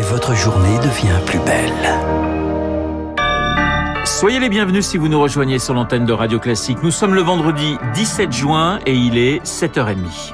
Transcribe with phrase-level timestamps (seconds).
[0.00, 1.72] et votre journée devient plus belle.
[4.06, 6.78] Soyez les bienvenus si vous nous rejoignez sur l'antenne de Radio Classique.
[6.82, 10.32] Nous sommes le vendredi 17 juin et il est 7h30.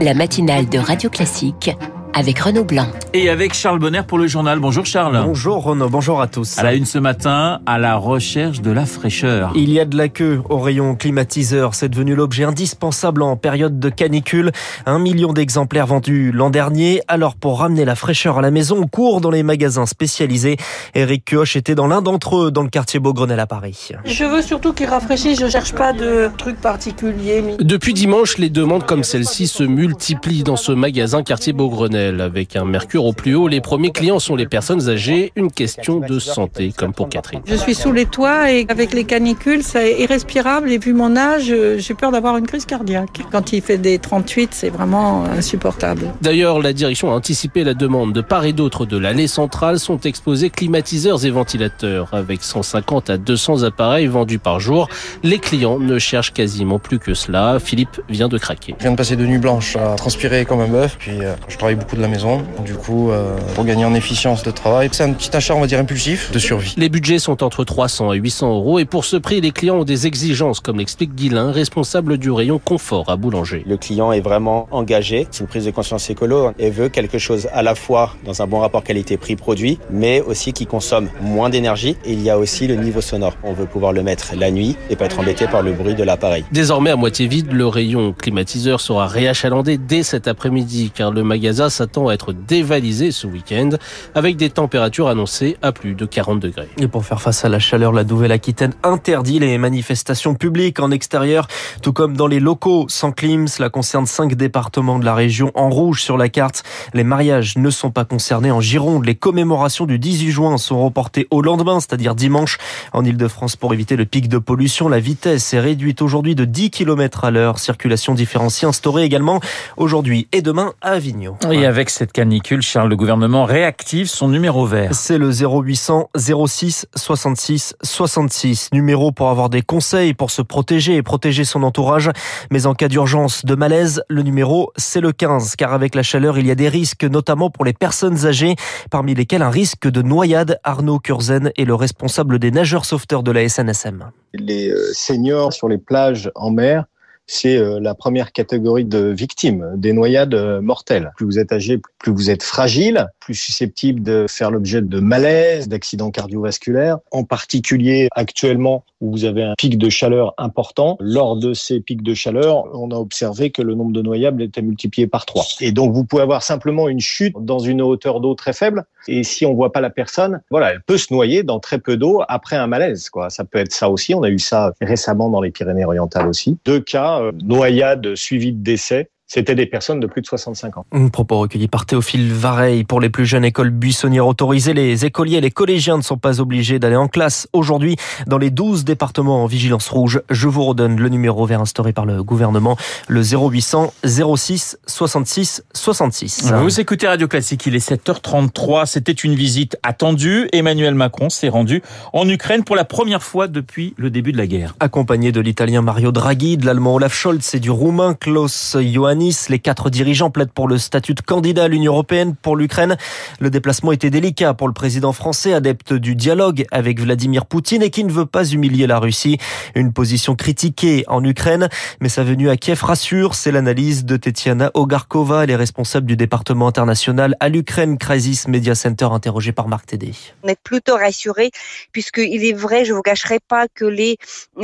[0.00, 1.70] La matinale de Radio Classique
[2.12, 2.88] avec Renaud Blanc.
[3.16, 4.58] Et avec Charles Bonner pour le journal.
[4.58, 5.18] Bonjour Charles.
[5.24, 6.58] Bonjour Renaud, bonjour à tous.
[6.58, 9.52] À la une ce matin, à la recherche de la fraîcheur.
[9.54, 11.74] Il y a de la queue au rayon climatiseur.
[11.74, 14.52] C'est devenu l'objet indispensable en période de canicule.
[14.84, 17.00] Un million d'exemplaires vendus l'an dernier.
[17.08, 20.58] Alors pour ramener la fraîcheur à la maison, on court dans les magasins spécialisés.
[20.94, 23.92] Eric Kioch était dans l'un d'entre eux, dans le quartier Beaugrenelle à Paris.
[24.04, 25.40] Je veux surtout qu'il rafraîchisse.
[25.40, 27.42] Je cherche pas de trucs particuliers.
[27.60, 32.20] Depuis dimanche, les demandes comme celle-ci se multiplient dans ce magasin quartier Beaugrenelle.
[32.20, 35.32] Avec un mercure au plus haut, les premiers clients sont les personnes âgées.
[35.36, 37.40] Une question de santé, comme pour Catherine.
[37.46, 40.70] Je suis sous les toits et avec les canicules, c'est irrespirable.
[40.70, 43.20] Et vu mon âge, j'ai peur d'avoir une crise cardiaque.
[43.30, 46.02] Quand il fait des 38, c'est vraiment insupportable.
[46.20, 49.78] D'ailleurs, la direction a anticipé la demande de part et d'autre de l'allée centrale.
[49.78, 52.08] Sont exposés climatiseurs et ventilateurs.
[52.12, 54.88] Avec 150 à 200 appareils vendus par jour,
[55.22, 57.58] les clients ne cherchent quasiment plus que cela.
[57.60, 58.74] Philippe vient de craquer.
[58.78, 60.96] Je viens de passer de nuit blanche à transpirer comme un bœuf.
[60.98, 62.42] Puis euh, je travaille beaucoup de la maison.
[62.64, 65.66] Du coup, euh, pour gagner en efficience de travail, c'est un petit achat, on va
[65.66, 66.74] dire, impulsif de survie.
[66.76, 69.84] Les budgets sont entre 300 et 800 euros et pour ce prix, les clients ont
[69.84, 73.64] des exigences, comme l'explique Guilain, responsable du rayon confort à Boulanger.
[73.66, 77.48] Le client est vraiment engagé, c'est une prise de conscience écolo et veut quelque chose
[77.52, 81.96] à la fois dans un bon rapport qualité-prix-produit, mais aussi qui consomme moins d'énergie.
[82.04, 83.36] Et il y a aussi le niveau sonore.
[83.42, 86.02] On veut pouvoir le mettre la nuit et pas être embêté par le bruit de
[86.02, 86.44] l'appareil.
[86.52, 91.70] Désormais à moitié vide, le rayon climatiseur sera réachalandé dès cet après-midi car le magasin
[91.70, 92.32] s'attend à être
[92.76, 93.70] dévalisé ce week-end
[94.14, 96.68] avec des températures annoncées à plus de 40 degrés.
[96.78, 101.48] Et pour faire face à la chaleur, la Nouvelle-Aquitaine interdit les manifestations publiques en extérieur,
[101.80, 103.48] tout comme dans les locaux sans clim.
[103.48, 106.64] Cela concerne cinq départements de la région en rouge sur la carte.
[106.92, 109.06] Les mariages ne sont pas concernés en Gironde.
[109.06, 112.58] Les commémorations du 18 juin sont reportées au lendemain, c'est-à-dire dimanche.
[112.92, 116.70] En Ile-de-France, pour éviter le pic de pollution, la vitesse est réduite aujourd'hui de 10
[116.70, 117.58] km à l'heure.
[117.58, 119.40] Circulation différenciée instaurée également
[119.78, 121.38] aujourd'hui et demain à Avignon.
[121.50, 124.92] Et avec cette canicule, Charles, le gouvernement réactive son numéro vert.
[124.92, 128.70] C'est le 0800 06 66 66.
[128.72, 132.10] Numéro pour avoir des conseils pour se protéger et protéger son entourage.
[132.50, 135.54] Mais en cas d'urgence, de malaise, le numéro, c'est le 15.
[135.54, 138.56] Car avec la chaleur, il y a des risques, notamment pour les personnes âgées,
[138.90, 140.58] parmi lesquelles un risque de noyade.
[140.64, 144.10] Arnaud Curzen est le responsable des nageurs sauveteurs de la SNSM.
[144.34, 146.84] Les euh, seniors sur les plages en mer
[147.26, 151.12] c'est euh, la première catégorie de victimes des noyades euh, mortelles.
[151.16, 155.68] Plus vous êtes âgé, plus vous êtes fragile, plus susceptible de faire l'objet de malaise,
[155.68, 156.98] d'accidents cardiovasculaires.
[157.10, 162.02] En particulier, actuellement, où vous avez un pic de chaleur important, lors de ces pics
[162.02, 165.44] de chaleur, on a observé que le nombre de noyables était multiplié par trois.
[165.60, 168.84] Et donc, vous pouvez avoir simplement une chute dans une hauteur d'eau très faible.
[169.08, 171.96] Et si on voit pas la personne, voilà, elle peut se noyer dans très peu
[171.96, 173.30] d'eau après un malaise, quoi.
[173.30, 174.14] Ça peut être ça aussi.
[174.14, 176.58] On a eu ça récemment dans les Pyrénées-Orientales aussi.
[176.64, 180.86] Deux cas, noyade suivie de décès c'était des personnes de plus de 65 ans.
[180.92, 182.84] Un propos recueilli par Théophile Vareille.
[182.84, 186.40] Pour les plus jeunes écoles buissonnières autorisées, les écoliers et les collégiens ne sont pas
[186.40, 187.96] obligés d'aller en classe aujourd'hui
[188.28, 190.22] dans les 12 départements en vigilance rouge.
[190.30, 192.76] Je vous redonne le numéro vert instauré par le gouvernement,
[193.08, 196.52] le 0800 06 66 66.
[196.52, 198.86] Vous écoutez Radio Classique, il est 7h33.
[198.86, 200.48] C'était une visite attendue.
[200.52, 201.82] Emmanuel Macron s'est rendu
[202.12, 204.74] en Ukraine pour la première fois depuis le début de la guerre.
[204.78, 209.48] Accompagné de l'italien Mario Draghi, de l'allemand Olaf Scholz et du roumain Klaus Johann Nice.
[209.48, 212.96] Les quatre dirigeants plaident pour le statut de candidat à l'Union européenne pour l'Ukraine.
[213.40, 217.90] Le déplacement était délicat pour le président français, adepte du dialogue avec Vladimir Poutine et
[217.90, 219.38] qui ne veut pas humilier la Russie.
[219.74, 221.68] Une position critiquée en Ukraine,
[222.00, 223.34] mais sa venue à Kiev rassure.
[223.34, 228.74] C'est l'analyse de Tetiana Ogarkova, elle est responsable du département international à l'Ukraine Crisis Media
[228.74, 230.12] Center, interrogé par Marc Tédé.
[230.42, 231.50] On est plutôt rassuré
[231.92, 234.16] puisqu'il est vrai, je vous cacherai pas que les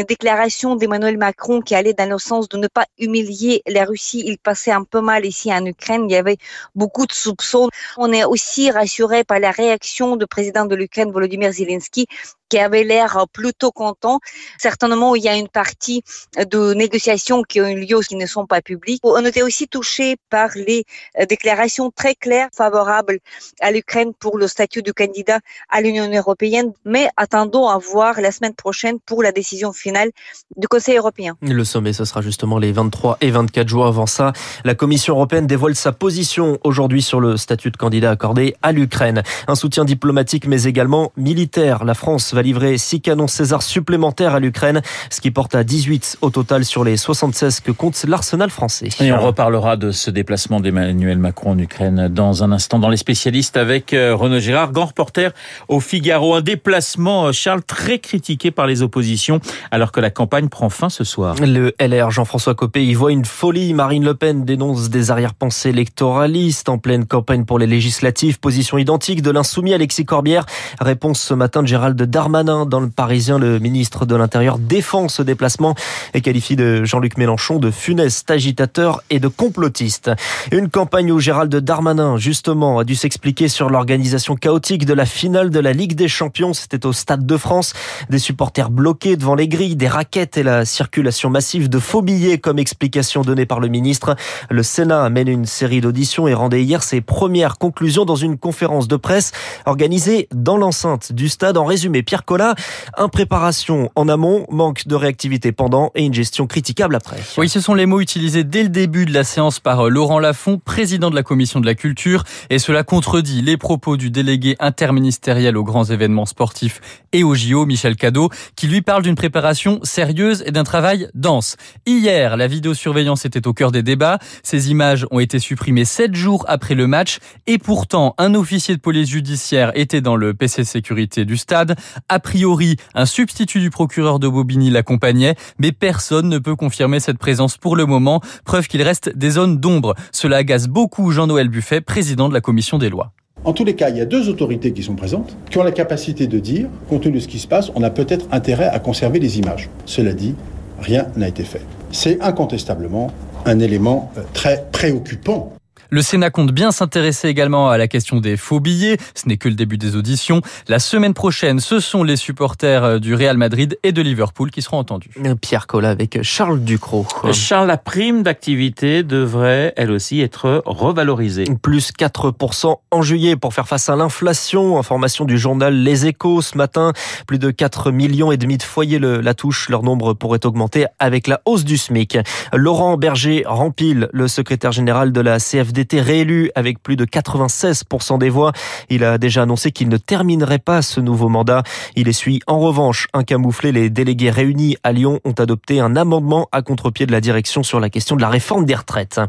[0.08, 4.72] déclarations d'Emmanuel Macron qui allaient dans le sens de ne pas humilier la Russie, passait
[4.72, 6.06] un peu mal ici en Ukraine.
[6.08, 6.38] Il y avait
[6.74, 7.68] beaucoup de soupçons.
[7.96, 12.06] On est aussi rassuré par la réaction du président de l'Ukraine, Volodymyr Zelensky,
[12.52, 14.20] qui avait l'air plutôt content.
[14.58, 16.02] Certainement, il y a une partie
[16.36, 19.00] de négociations qui ont eu lieu qui ne sont pas publiques.
[19.04, 20.84] On était aussi touché par les
[21.30, 23.20] déclarations très claires favorables
[23.62, 25.38] à l'Ukraine pour le statut de candidat
[25.70, 26.74] à l'Union européenne.
[26.84, 30.10] Mais attendons à voir la semaine prochaine pour la décision finale
[30.58, 31.38] du Conseil européen.
[31.40, 34.34] Le sommet, ce sera justement les 23 et 24 jours avant ça.
[34.64, 39.22] La Commission européenne dévoile sa position aujourd'hui sur le statut de candidat accordé à l'Ukraine.
[39.48, 41.86] Un soutien diplomatique mais également militaire.
[41.86, 45.62] La France va va livrer 6 canons César supplémentaires à l'Ukraine, ce qui porte à
[45.62, 48.88] 18 au total sur les 76 que compte l'arsenal français.
[49.00, 52.96] Et on reparlera de ce déplacement d'Emmanuel Macron en Ukraine dans un instant dans les
[52.96, 55.32] spécialistes avec euh, Renaud Gérard, grand reporter
[55.68, 56.34] au Figaro.
[56.34, 59.40] Un déplacement, euh, Charles, très critiqué par les oppositions
[59.70, 61.36] alors que la campagne prend fin ce soir.
[61.40, 63.72] Le LR Jean-François Copé y voit une folie.
[63.72, 68.40] Marine Le Pen dénonce des arrière-pensées électoralistes en pleine campagne pour les législatives.
[68.40, 70.44] Position identique de l'insoumis Alexis Corbière.
[70.80, 73.38] Réponse ce matin de Gérald Darmanin dans le Parisien.
[73.38, 75.74] Le ministre de l'Intérieur défend ce déplacement
[76.14, 80.10] et qualifie de Jean-Luc Mélenchon de funeste agitateur et de complotiste.
[80.50, 85.50] Une campagne où Gérald Darmanin, justement, a dû s'expliquer sur l'organisation chaotique de la finale
[85.50, 86.54] de la Ligue des Champions.
[86.54, 87.74] C'était au Stade de France.
[88.08, 92.38] Des supporters bloqués devant les grilles, des raquettes et la circulation massive de faux billets
[92.38, 94.16] comme explication donnée par le ministre.
[94.48, 98.88] Le Sénat amène une série d'auditions et rendait hier ses premières conclusions dans une conférence
[98.88, 99.32] de presse
[99.66, 101.58] organisée dans l'enceinte du stade.
[101.58, 102.54] En résumé, Pierre Collat,
[102.98, 107.16] impréparation en amont, manque de réactivité pendant et une gestion critiquable après.
[107.38, 110.60] Oui, ce sont les mots utilisés dès le début de la séance par Laurent Lafont,
[110.62, 115.56] président de la commission de la culture, et cela contredit les propos du délégué interministériel
[115.56, 116.82] aux grands événements sportifs
[117.14, 121.56] et au JO, Michel Cadeau, qui lui parle d'une préparation sérieuse et d'un travail dense.
[121.86, 124.18] Hier, la vidéosurveillance était au cœur des débats.
[124.42, 128.80] Ces images ont été supprimées sept jours après le match et pourtant, un officier de
[128.82, 131.74] police judiciaire était dans le PC sécurité du stade.
[132.08, 137.18] A priori, un substitut du procureur de Bobigny l'accompagnait, mais personne ne peut confirmer cette
[137.18, 139.94] présence pour le moment, preuve qu'il reste des zones d'ombre.
[140.12, 143.12] Cela agace beaucoup Jean-Noël Buffet, président de la commission des lois.
[143.44, 145.72] En tous les cas, il y a deux autorités qui sont présentes, qui ont la
[145.72, 148.78] capacité de dire, compte tenu de ce qui se passe, on a peut-être intérêt à
[148.78, 149.68] conserver les images.
[149.84, 150.34] Cela dit,
[150.80, 151.62] rien n'a été fait.
[151.90, 153.10] C'est incontestablement
[153.44, 155.52] un élément euh, très préoccupant
[155.92, 158.96] le Sénat compte bien s'intéresser également à la question des faux billets.
[159.14, 160.40] Ce n'est que le début des auditions.
[160.66, 164.62] La semaine prochaine, ce sont les supporters euh, du Real Madrid et de Liverpool qui
[164.62, 165.10] seront entendus.
[165.42, 167.06] Pierre Collat avec Charles Ducrot.
[167.32, 171.44] Charles, la prime d'activité devrait elle aussi être revalorisée.
[171.60, 174.78] Plus 4% en juillet pour faire face à l'inflation.
[174.78, 176.94] Information du journal Les Échos ce matin.
[177.26, 179.68] Plus de 4 millions et demi de foyers la touche.
[179.68, 182.16] Leur nombre pourrait augmenter avec la hausse du SMIC.
[182.54, 188.18] Laurent Berger rempile, le secrétaire général de la CFD été réélu avec plus de 96%
[188.18, 188.52] des voix.
[188.88, 191.62] Il a déjà annoncé qu'il ne terminerait pas ce nouveau mandat.
[191.96, 193.72] Il essuie en revanche un camouflé.
[193.72, 197.80] Les délégués réunis à Lyon ont adopté un amendement à contre-pied de la direction sur
[197.80, 199.20] la question de la réforme des retraites.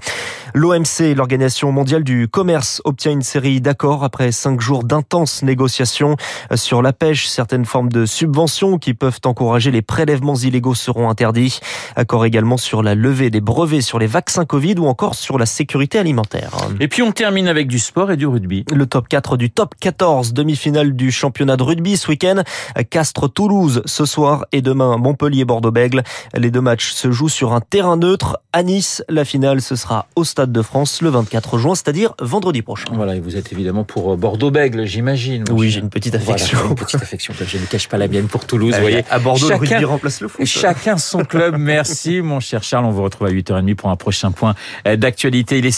[0.54, 6.16] L'OMC, l'Organisation mondiale du commerce, obtient une série d'accords après cinq jours d'intenses négociations
[6.56, 7.28] sur la pêche.
[7.28, 11.60] Certaines formes de subventions qui peuvent encourager les prélèvements illégaux seront interdits.
[11.96, 15.46] Accord également sur la levée des brevets sur les vaccins Covid ou encore sur la
[15.46, 16.43] sécurité alimentaire.
[16.80, 18.66] Et puis on termine avec du sport et du rugby.
[18.74, 22.44] Le top 4 du top 14, demi-finale du championnat de rugby ce week-end.
[22.90, 26.04] Castres-Toulouse ce soir et demain Montpellier-Bordeaux-Bègle.
[26.36, 28.40] Les deux matchs se jouent sur un terrain neutre.
[28.52, 32.62] À Nice, la finale ce sera au Stade de France le 24 juin, c'est-à-dire vendredi
[32.62, 32.92] prochain.
[32.94, 35.44] Voilà, et vous êtes évidemment pour euh, Bordeaux-Bègle, j'imagine.
[35.52, 36.60] Oui, j'ai une petite affection.
[36.70, 38.74] une petite affection, je ne cache pas la mienne pour Toulouse.
[38.74, 40.46] Vous voyez, à Bordeaux, chacun, le rugby remplace le foot.
[40.46, 41.56] Chacun son club.
[41.60, 42.86] Merci, mon cher Charles.
[42.86, 44.56] On vous retrouve à 8h30 pour un prochain point
[44.88, 45.58] euh, d'actualité.
[45.58, 45.72] Il est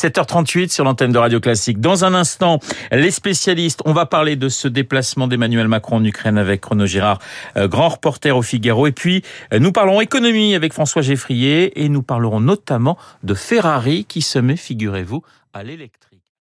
[0.46, 1.80] 7h38 sur l'antenne de Radio Classique.
[1.80, 2.60] Dans un instant,
[2.92, 7.20] les spécialistes, on va parler de ce déplacement d'Emmanuel Macron en Ukraine avec Renaud Girard,
[7.58, 8.88] euh, grand reporter au Figaro.
[8.88, 14.06] Et puis, euh, nous parlons économie avec François Geffrier et nous parlerons notamment de Ferrari
[14.06, 16.15] qui se met, figurez-vous, à l'électrique.